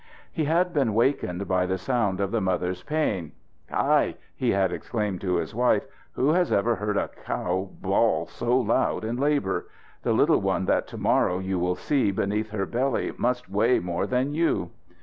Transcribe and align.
He 0.31 0.45
had 0.45 0.73
been 0.73 0.95
wakened 0.95 1.47
by 1.47 1.67
the 1.67 1.77
sound 1.77 2.19
of 2.21 2.31
the 2.31 2.41
mother's 2.41 2.81
pain. 2.81 3.33
"Hai!" 3.69 4.15
he 4.35 4.49
had 4.49 4.71
exclaimed 4.71 5.21
to 5.21 5.35
his 5.35 5.53
wife. 5.53 5.85
"Who 6.13 6.29
has 6.31 6.51
ever 6.51 6.77
heard 6.77 6.97
a 6.97 7.09
cow 7.09 7.69
bawl 7.79 8.25
so 8.25 8.57
loud 8.59 9.05
in 9.05 9.17
labour? 9.17 9.67
The 10.01 10.13
little 10.13 10.41
one 10.41 10.65
that 10.65 10.87
to 10.87 10.97
morrow 10.97 11.37
you 11.37 11.59
will 11.59 11.75
see 11.75 12.09
beneath 12.09 12.49
her 12.49 12.65
belly 12.65 13.13
must 13.15 13.47
weigh 13.47 13.77
more 13.79 14.07
than 14.07 14.33
you!" 14.33 14.71